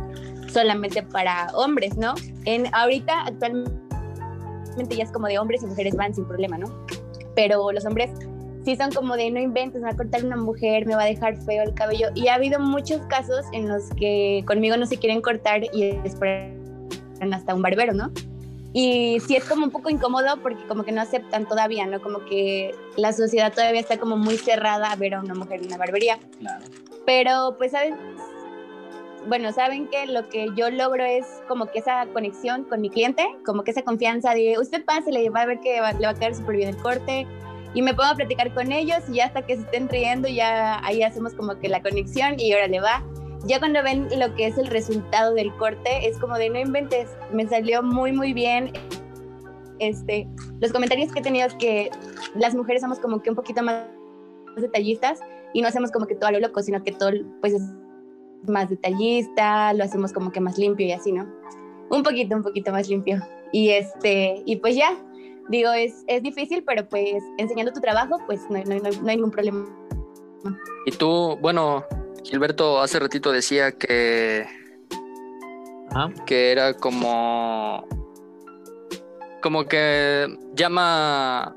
[0.51, 2.15] solamente para hombres, ¿no?
[2.45, 3.71] En ahorita actualmente
[4.97, 6.87] ya es como de hombres y mujeres van sin problema, ¿no?
[7.37, 8.11] Pero los hombres
[8.65, 11.07] sí son como de no inventes, me va a cortar una mujer, me va a
[11.07, 12.09] dejar feo el cabello.
[12.15, 16.55] Y ha habido muchos casos en los que conmigo no se quieren cortar y esperan
[17.33, 18.11] hasta un barbero, ¿no?
[18.73, 22.01] Y sí es como un poco incómodo porque como que no aceptan todavía, ¿no?
[22.01, 25.67] Como que la sociedad todavía está como muy cerrada a ver a una mujer en
[25.67, 26.19] una barbería.
[26.39, 26.65] Claro.
[27.05, 27.97] Pero pues, ¿saben?
[29.27, 33.27] Bueno, saben que lo que yo logro es como que esa conexión con mi cliente,
[33.45, 36.15] como que esa confianza de usted pase, le va a ver que le va a
[36.15, 37.27] quedar súper bien el corte.
[37.75, 40.85] Y me pongo a platicar con ellos y ya hasta que se estén riendo, ya
[40.85, 43.05] ahí hacemos como que la conexión y ahora le va
[43.47, 47.09] ya cuando ven lo que es el resultado del corte, es como de no inventes,
[47.33, 48.73] me salió muy, muy bien.
[49.79, 50.29] Este,
[50.61, 51.91] los comentarios que he tenido es que
[52.35, 53.87] las mujeres somos como que un poquito más
[54.57, 55.21] detallistas
[55.55, 57.63] y no hacemos como que todo a lo loco, sino que todo pues es
[58.47, 61.27] más detallista, lo hacemos como que más limpio y así, ¿no?
[61.89, 63.23] Un poquito, un poquito más limpio.
[63.53, 64.97] Y este, y pues ya,
[65.51, 69.17] digo, es, es difícil, pero pues enseñando tu trabajo, pues no, no, no, no hay
[69.17, 69.67] ningún problema.
[70.87, 71.85] Y tú, bueno,
[72.25, 74.47] Gilberto hace ratito decía que.
[76.25, 77.87] Que era como.
[79.43, 81.57] Como que llama.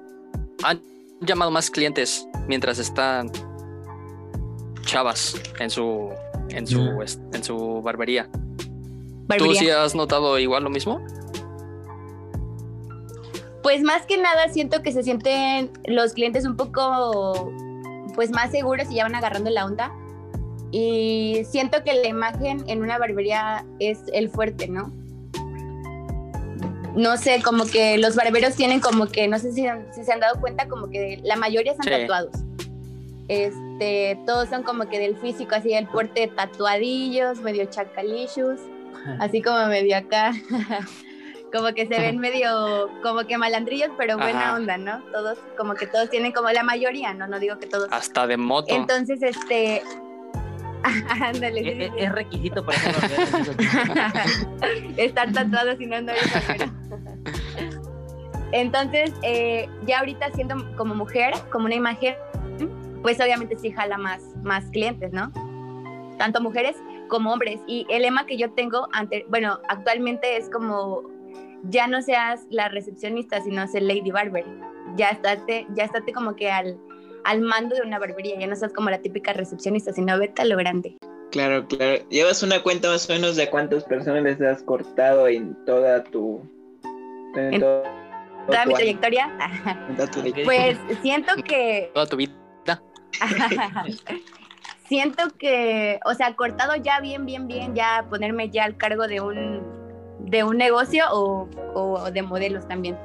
[0.64, 0.82] Han
[1.22, 3.32] llamado más clientes mientras están
[4.82, 6.10] chavas en su.
[6.50, 6.80] En su,
[7.34, 8.30] en su barbería.
[9.38, 11.04] ¿Tú sí has notado igual lo mismo?
[13.64, 17.52] Pues más que nada siento que se sienten los clientes un poco
[18.14, 19.92] pues más seguros y ya van agarrando la onda
[20.74, 24.92] y siento que la imagen en una barbería es el fuerte, ¿no?
[26.96, 30.42] No sé, como que los barberos tienen como que, no sé si, se han dado
[30.42, 32.32] cuenta, como que la mayoría están tatuados.
[33.28, 38.60] Este, todos son como que del físico, así el fuerte tatuadillos, medio chacalillos,
[39.20, 40.34] así como medio acá,
[41.54, 44.56] como que se ven medio, como que malandrillos, pero buena Ajá.
[44.56, 45.04] onda, ¿no?
[45.12, 47.28] Todos, como que todos tienen como la mayoría, ¿no?
[47.28, 47.88] No digo que todos.
[47.92, 48.74] Hasta de moto.
[48.76, 49.84] Entonces, este.
[51.22, 52.78] Ándale, Es, sí, es- requisito para.
[54.98, 56.12] Estar tatuado si no, no.
[58.52, 62.16] Entonces, eh, ya ahorita siendo como mujer, como una imagen,
[63.04, 65.32] pues obviamente sí jala más, más clientes, ¿no?
[66.18, 66.76] Tanto mujeres
[67.10, 67.60] como hombres.
[67.68, 71.04] Y el lema que yo tengo, ante, bueno, actualmente es como,
[71.64, 74.46] ya no seas la recepcionista, sino ser Lady Barber.
[74.96, 76.78] Ya estate, ya estate como que al,
[77.24, 80.46] al mando de una barbería, ya no seas como la típica recepcionista, sino vete a
[80.46, 80.98] lo grande.
[81.32, 82.04] Claro, claro.
[82.10, 86.42] ¿Llevas una cuenta más o menos de cuántas personas les has cortado en toda tu...
[87.36, 87.84] En En todo-
[88.46, 89.32] Toda tu mi trayectoria.
[90.44, 92.34] pues siento que Toda tu vida.
[94.88, 99.22] Siento que, o sea, cortado ya bien, bien, bien, ya ponerme ya al cargo de
[99.22, 99.62] un,
[100.34, 102.98] de un negocio o, o de modelos también.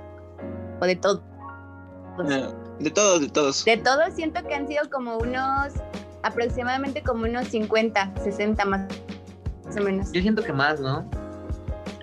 [0.80, 1.22] O de todo.
[2.18, 2.48] Ah,
[2.80, 3.64] De todos, de todos.
[3.64, 5.74] De todo siento que han sido como unos,
[6.22, 8.82] aproximadamente como unos 50, 60 más,
[9.64, 10.10] más o menos.
[10.12, 11.08] Yo siento que más, ¿no?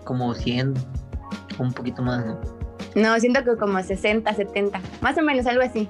[0.03, 0.73] Como 100,
[1.59, 2.39] un poquito más, ¿no?
[2.95, 5.89] No, siento que como 60, 70, más o menos algo así.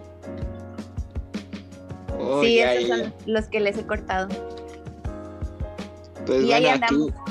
[2.18, 2.98] Oh, sí, ya, esos ya.
[2.98, 4.28] son los que les he cortado.
[6.26, 7.10] Pues y ahí bueno, andamos.
[7.12, 7.25] aquí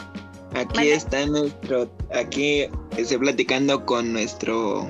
[0.55, 0.93] Mande.
[0.95, 4.89] está nuestro, aquí estoy platicando con nuestro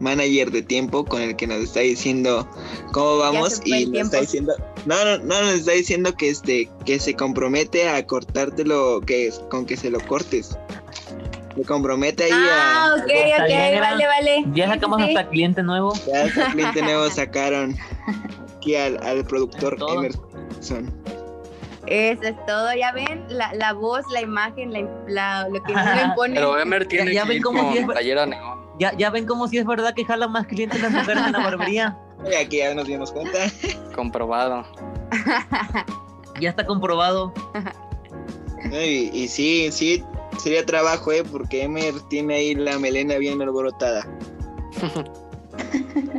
[0.00, 2.48] manager de tiempo, con el que nos está diciendo
[2.92, 4.54] cómo vamos y nos está diciendo,
[4.86, 9.38] no, no, no, nos está diciendo que este, que se compromete a cortártelo, que es,
[9.50, 10.56] con que se lo cortes.
[11.56, 14.44] Se compromete ahí Ah, a, ok, Está ok, era- vale, vale.
[14.54, 15.16] Ya sacamos sí, sí.
[15.16, 15.92] hasta cliente nuevo.
[16.06, 17.76] ya hasta cliente nuevo sacaron
[18.56, 19.76] aquí al, al productor.
[19.96, 20.92] Emerson.
[21.90, 25.82] Eso es todo, ya ven, la, la voz, la imagen, la, la- lo que uno
[26.04, 26.34] impone.
[26.34, 28.58] Pero Emer tiene ya que ven cómo es- neón.
[28.78, 31.38] Ya, ya ven como si es verdad que jala más clientes las mujeres en la
[31.40, 31.98] barbería.
[32.30, 33.38] Y aquí ya nos dimos cuenta.
[33.94, 34.64] Comprobado.
[36.40, 37.32] Ya está comprobado.
[38.72, 40.04] Y, y sí, sí,
[40.38, 41.24] sería trabajo, ¿eh?
[41.24, 44.06] Porque Emer tiene ahí la melena bien alborotada.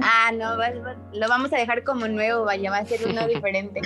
[0.01, 3.25] ah, no, va- va- lo vamos a dejar como nuevo, vaya, va a ser uno
[3.27, 3.82] diferente.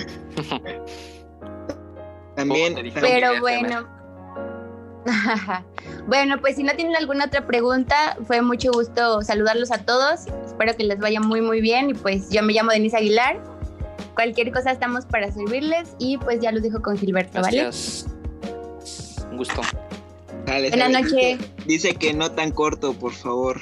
[2.48, 3.88] También, también- Pero bueno.
[6.06, 10.26] bueno, pues si no tienen alguna otra pregunta, fue mucho gusto saludarlos a todos.
[10.46, 11.90] Espero que les vaya muy, muy bien.
[11.90, 13.42] Y pues yo me llamo Denise Aguilar.
[14.14, 15.90] Cualquier cosa estamos para servirles.
[15.98, 17.62] Y pues ya los dejo con Gilberto, ¿vale?
[17.62, 18.06] Gracias.
[19.30, 19.60] Un gusto.
[20.46, 21.38] Dale, Buenas noches.
[21.66, 23.60] Dice, que no tan corto, por favor.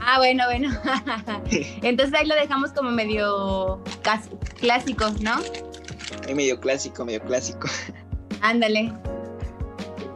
[0.00, 0.70] Ah, bueno, bueno.
[1.82, 3.82] Entonces ahí lo dejamos como medio
[4.58, 5.36] clásico, ¿no?
[6.26, 7.68] Ahí medio clásico, medio clásico.
[8.42, 8.92] Ándale.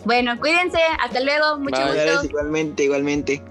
[0.05, 0.79] Bueno, cuídense.
[1.03, 1.59] Hasta luego.
[1.59, 2.11] Mucho Bye.
[2.13, 2.27] Gusto.
[2.27, 3.43] igualmente, igualmente.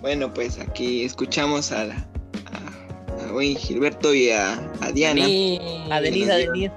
[0.00, 5.24] Bueno, pues aquí escuchamos a, la, a, a Gilberto y a, a Diana.
[5.24, 6.72] A Denise, a Denise.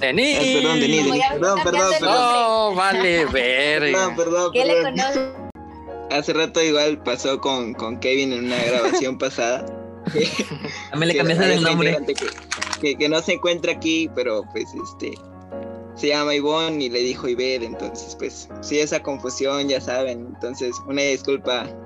[0.00, 0.36] Denis.
[0.38, 2.00] Ah, perdón, ya me Perdón, perdón, perdón.
[2.00, 4.14] No, vale, Perdón, verga.
[4.16, 4.92] perdón, ¿Qué le perdón.
[4.96, 5.44] conoce?
[6.10, 9.64] Hace rato igual pasó con, con Kevin en una grabación pasada.
[10.90, 11.98] También le cambiaste el nombre.
[12.06, 12.14] Que,
[12.80, 15.14] que, que no se encuentra aquí, pero pues este
[15.94, 20.76] se llama Ivonne y le dijo Iber, entonces pues sí esa confusión, ya saben, entonces
[20.86, 21.66] una disculpa.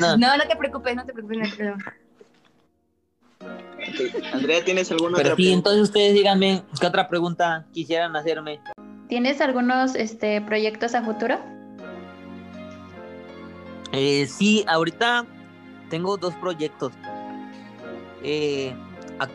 [0.00, 1.58] No, No, no te preocupes, no te preocupes.
[1.58, 1.76] no
[4.32, 5.56] Andrea, ¿tienes alguna Pero otra sí, pregunta?
[5.70, 8.60] entonces ustedes díganme qué otra pregunta quisieran hacerme.
[9.08, 11.38] ¿Tienes algunos este, proyectos a futuro?
[13.92, 15.26] Eh, sí, ahorita
[15.88, 16.92] tengo dos proyectos.
[18.22, 18.74] Eh,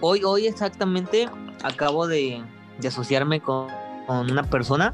[0.02, 1.30] hoy, hoy exactamente
[1.64, 2.44] acabo de,
[2.80, 3.68] de asociarme con,
[4.08, 4.94] con una persona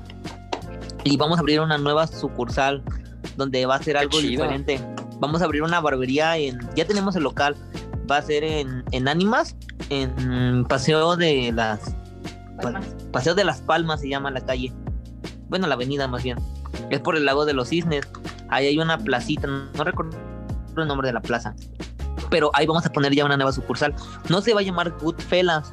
[1.03, 2.83] y vamos a abrir una nueva sucursal
[3.35, 4.79] donde va a ser algo diferente.
[5.19, 7.55] Vamos a abrir una barbería en, ya tenemos el local,
[8.09, 9.55] va a ser en, en Ánimas,
[9.89, 11.95] en Paseo de las
[12.61, 12.85] Palmas.
[13.11, 14.71] Paseo de las Palmas se llama la calle.
[15.49, 16.37] Bueno, la avenida más bien.
[16.89, 18.07] Es por el lago de los cisnes.
[18.49, 20.17] Ahí hay una placita, no recuerdo
[20.77, 21.55] el nombre de la plaza.
[22.29, 23.93] Pero ahí vamos a poner ya una nueva sucursal.
[24.29, 25.71] No se va a llamar Goodfellas,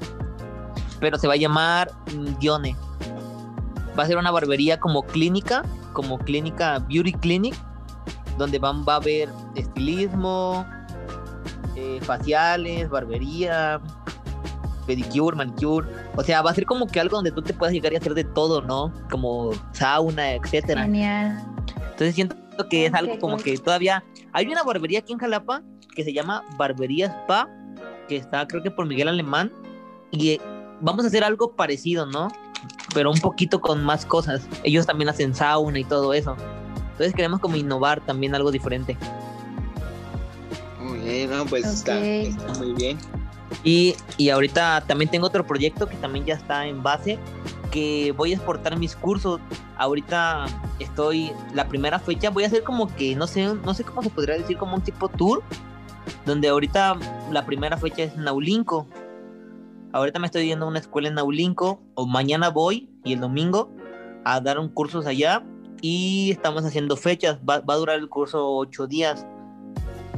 [1.00, 2.76] pero se va a llamar mm, Gione.
[3.98, 7.54] Va a ser una barbería como clínica, como clínica Beauty Clinic,
[8.38, 10.66] donde van, va a haber estilismo,
[11.74, 13.80] eh, faciales, barbería,
[14.86, 15.88] pedicure, manicure.
[16.16, 18.14] O sea, va a ser como que algo donde tú te puedas llegar y hacer
[18.14, 18.92] de todo, ¿no?
[19.10, 20.82] Como sauna, etcétera.
[20.82, 21.44] Genial.
[21.76, 22.36] Entonces siento
[22.70, 24.04] que es algo como que todavía
[24.36, 25.62] hay una barbería aquí en Jalapa
[25.94, 27.48] que se llama Barbería Spa,
[28.06, 29.50] que está creo que por Miguel Alemán
[30.10, 30.40] y eh,
[30.82, 32.28] vamos a hacer algo parecido, ¿no?
[32.94, 34.46] pero un poquito con más cosas.
[34.62, 36.36] Ellos también hacen sauna y todo eso.
[36.92, 38.96] Entonces queremos como innovar también algo diferente.
[40.80, 42.98] Muy bien, no, pues está, está, muy bien.
[43.64, 47.18] Y, y ahorita también tengo otro proyecto que también ya está en base,
[47.70, 49.40] que voy a exportar mis cursos.
[49.76, 50.46] Ahorita
[50.78, 54.10] estoy, la primera fecha, voy a hacer como que, no sé, no sé cómo se
[54.10, 55.42] podría decir, como un tipo tour,
[56.24, 56.96] donde ahorita
[57.32, 58.86] la primera fecha es Naulinco.
[59.92, 63.72] Ahorita me estoy yendo a una escuela en Naulinco, o mañana voy y el domingo
[64.24, 65.44] a dar un curso allá
[65.80, 67.38] y estamos haciendo fechas.
[67.48, 69.26] Va, va a durar el curso ocho días.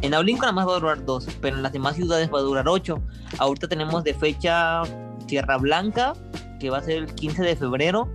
[0.01, 2.43] En Naulinco nada más va a durar dos, pero en las demás ciudades va a
[2.43, 3.03] durar ocho.
[3.39, 4.83] Ahorita tenemos de fecha
[5.27, 6.13] Tierra Blanca,
[6.61, 8.09] que va a ser el 15 de febrero.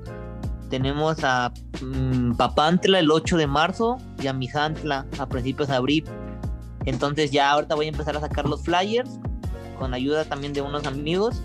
[0.69, 6.05] Tenemos a mmm, Papantla el 8 de marzo y a Misantla a principios de abril.
[6.85, 9.19] Entonces ya ahorita voy a empezar a sacar los flyers
[9.77, 11.41] con ayuda también de unos amigos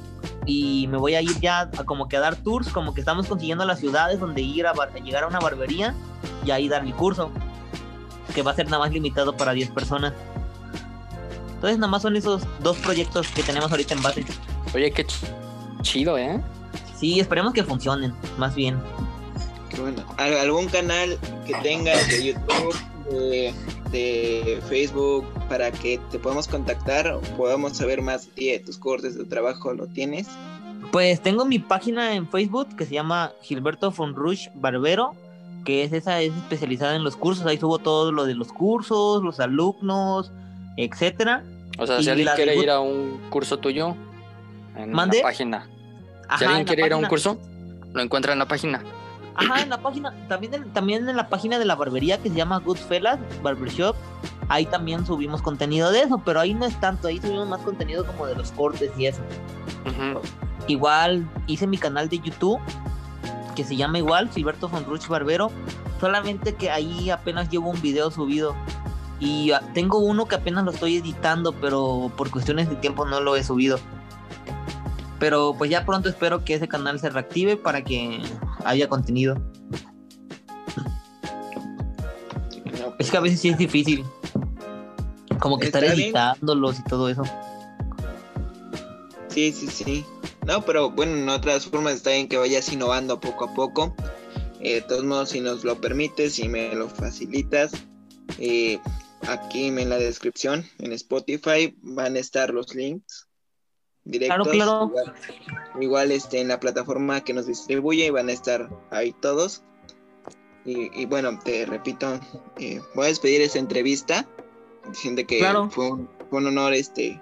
[0.46, 3.64] y me voy a ir ya a como que dar tours, como que estamos consiguiendo
[3.64, 5.94] las ciudades donde ir a, a llegar a una barbería
[6.44, 7.30] y ahí dar mi curso,
[8.34, 10.12] que va a ser nada más limitado para 10 personas.
[11.54, 14.24] Entonces nada más son esos dos proyectos que tenemos ahorita en base.
[14.74, 15.24] Oye, qué ch
[15.82, 16.40] chido, ¿eh?
[16.96, 18.80] Sí, esperemos que funcionen, más bien.
[19.70, 20.04] Qué bueno.
[20.16, 22.76] ¿Algún canal que tengas de YouTube,
[23.10, 23.54] de,
[23.90, 28.78] de, Facebook, para que te podamos contactar o podamos saber más de ti, de tus
[28.78, 30.28] cortes de trabajo, lo tienes?
[30.92, 35.14] Pues tengo mi página en Facebook que se llama Gilberto Fonrush Barbero,
[35.68, 37.44] que es esa, es especializada en los cursos.
[37.44, 40.32] Ahí subo todo lo de los cursos, los alumnos,
[40.78, 41.44] etcétera.
[41.78, 43.94] O sea, Y si alguien quiere ir a un curso tuyo
[44.76, 45.18] en ¿Mande?
[45.18, 45.68] la página.
[46.26, 47.38] Ajá, si alguien quiere ir a un curso,
[47.92, 48.82] lo encuentra en la página.
[49.34, 52.34] Ajá, en la página, también en, también en la página de la barbería que se
[52.34, 53.94] llama Goodfellas Barbershop,
[54.48, 58.06] ahí también subimos contenido de eso, pero ahí no es tanto, ahí subimos más contenido
[58.06, 59.20] como de los cortes y eso.
[59.84, 60.22] Ujú.
[60.66, 62.58] Igual hice mi canal de YouTube,
[63.58, 65.50] que se llama igual, Gilberto Fonruch Barbero,
[66.00, 68.54] solamente que ahí apenas llevo un video subido.
[69.18, 73.20] Y ah, tengo uno que apenas lo estoy editando, pero por cuestiones de tiempo no
[73.20, 73.80] lo he subido.
[75.18, 78.22] Pero pues ya pronto espero que ese canal se reactive para que
[78.64, 79.34] haya contenido.
[82.64, 84.04] No, Es que a veces sí es difícil.
[85.40, 85.94] Como que estar bien.
[85.94, 87.24] editándolos y todo eso.
[89.26, 90.04] Sí, sí, sí.
[90.48, 93.94] No, pero bueno, en otras formas está bien que vayas innovando poco a poco.
[94.60, 97.72] Eh, de todos modos, si nos lo permites y me lo facilitas,
[98.38, 98.78] eh,
[99.28, 103.28] aquí en la descripción, en Spotify, van a estar los links
[104.04, 104.48] directos.
[104.48, 104.86] Claro, claro.
[104.86, 105.14] Igual,
[105.82, 109.62] igual, este, en la plataforma que nos distribuye van a estar ahí todos.
[110.64, 112.18] Y, y bueno, te repito,
[112.58, 114.26] eh, voy a despedir esta entrevista
[114.88, 115.68] diciendo que Claro.
[115.68, 117.20] fue, un, fue un honor este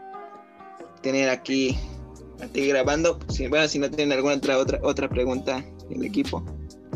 [1.03, 1.77] tener aquí
[2.43, 3.19] a ti grabando.
[3.29, 6.41] Si- bueno, si no tienen alguna otra otra otra pregunta el equipo.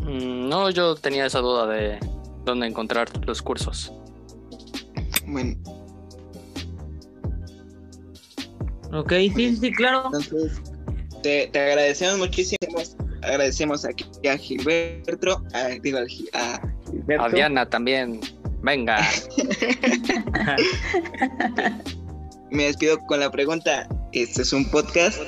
[0.03, 1.99] Mm, No, yo tenía esa duda de
[2.45, 3.93] dónde encontrar los cursos.
[5.27, 5.57] Bueno,
[8.93, 10.07] Ok, sí, sí, claro.
[10.07, 10.61] entonces
[11.23, 12.59] te, te agradecemos muchísimo.
[13.23, 17.23] Agradecemos aquí a Gilberto, a, digo, a Gilberto.
[17.25, 18.21] A Diana también.
[18.63, 18.99] Venga.
[22.51, 23.87] Me despido con la pregunta.
[24.13, 25.21] Este es un podcast.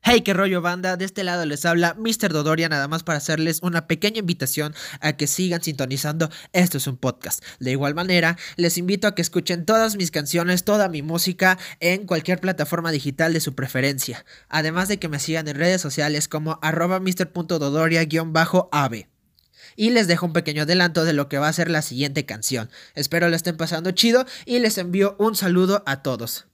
[0.00, 2.32] Hey, qué rollo banda, de este lado les habla Mr.
[2.32, 6.96] Dodoria nada más para hacerles una pequeña invitación a que sigan sintonizando, esto es un
[6.96, 7.44] podcast.
[7.58, 12.06] De igual manera, les invito a que escuchen todas mis canciones, toda mi música en
[12.06, 16.58] cualquier plataforma digital de su preferencia, además de que me sigan en redes sociales como
[16.62, 19.08] arroba mr.dodoria-ave.
[19.76, 22.70] Y les dejo un pequeño adelanto de lo que va a ser la siguiente canción.
[22.94, 26.46] Espero lo estén pasando chido y les envío un saludo a todos.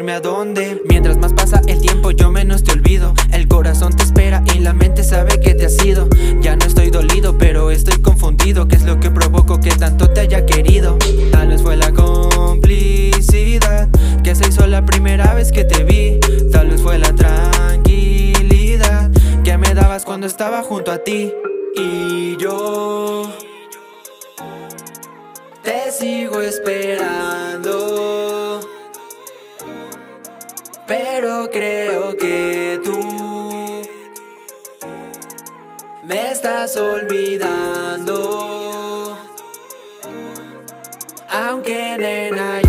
[0.00, 0.82] Dónde.
[0.88, 3.14] Mientras más pasa el tiempo, yo menos te olvido.
[3.32, 6.08] El corazón te espera y la mente sabe que te has ido.
[6.40, 8.66] Ya no estoy dolido, pero estoy confundido.
[8.66, 10.98] ¿Qué es lo que provocó que tanto te haya querido?
[11.30, 13.88] Tal vez fue la complicidad
[14.24, 16.18] que se hizo la primera vez que te vi.
[16.50, 19.12] Tal vez fue la tranquilidad
[19.44, 21.32] que me dabas cuando estaba junto a ti.
[21.76, 23.32] Y yo
[25.98, 27.73] sigo esperando,
[31.50, 33.82] creo que tú
[36.02, 38.14] me estás olvidando.
[41.28, 42.63] Aunque nena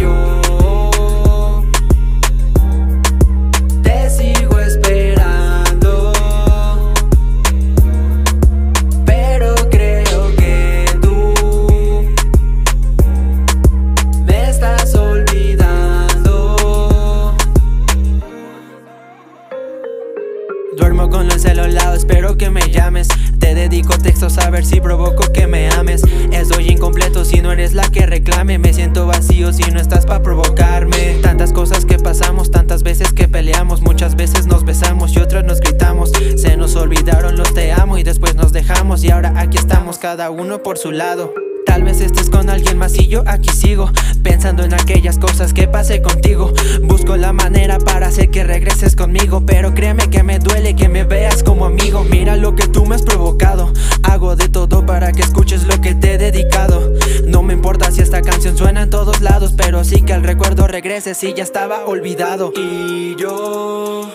[21.56, 23.08] Espero que me llames.
[23.40, 26.04] Te dedico textos a ver si provoco que me ames.
[26.32, 28.60] Estoy incompleto si no eres la que reclame.
[28.60, 31.20] Me siento vacío si no estás para provocarme.
[31.22, 33.82] Tantas cosas que pasamos, tantas veces que peleamos.
[33.82, 36.12] Muchas veces nos besamos y otras nos gritamos.
[36.36, 39.04] Se nos olvidaron los te amo y después nos dejamos.
[39.06, 41.45] Y ahora aquí estamos, cada uno por su lado.
[41.86, 43.92] Vez estés con alguien más y yo aquí sigo
[44.24, 46.52] Pensando en aquellas cosas que pasé contigo.
[46.82, 51.04] Busco la manera para hacer que regreses conmigo Pero créeme que me duele que me
[51.04, 52.04] veas como amigo.
[52.04, 53.72] Mira lo que tú me has provocado.
[54.02, 56.92] Hago de todo para que escuches lo que te he dedicado.
[57.28, 60.66] No me importa si esta canción suena en todos lados Pero sí que el recuerdo
[60.66, 62.52] regrese si ya estaba olvidado.
[62.56, 64.10] Y yo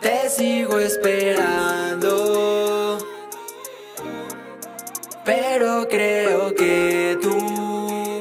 [0.00, 2.14] te sigo esperando
[5.24, 8.20] pero creo que tú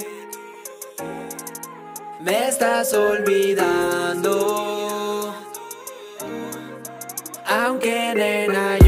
[2.21, 4.63] me estás olvidando.
[7.45, 8.82] Aunque nena